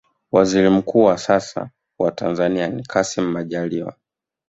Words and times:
waziri 0.31 0.69
mkuu 0.69 1.03
wa 1.03 1.17
sasa 1.17 1.69
wa 1.99 2.11
tanzania 2.11 2.67
ni 2.67 2.83
kassim 2.83 3.31
majaliwa 3.31 3.95